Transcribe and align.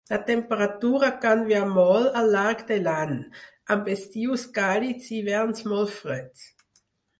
La 0.09 0.17
temperatura 0.27 1.09
canvia 1.25 1.59
molt 1.73 2.17
al 2.21 2.31
llarg 2.37 2.63
de 2.71 2.79
l'any, 2.87 3.13
amb 3.77 3.93
estius 3.99 4.49
càlids 4.59 5.13
i 5.13 5.17
hiverns 5.21 5.65
molt 5.75 5.97
freds. 6.03 6.47